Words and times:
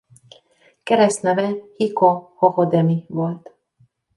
Keresztneve 0.83 1.55
Hiko-hohodemi 1.77 3.05
volt. 3.07 3.53